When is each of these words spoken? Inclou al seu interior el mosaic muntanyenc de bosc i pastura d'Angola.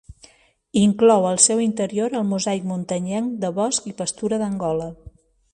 Inclou 0.85 1.27
al 1.31 1.37
seu 1.43 1.61
interior 1.67 2.17
el 2.21 2.27
mosaic 2.31 2.67
muntanyenc 2.73 3.39
de 3.45 3.55
bosc 3.63 3.89
i 3.93 3.97
pastura 4.01 4.41
d'Angola. 4.45 4.93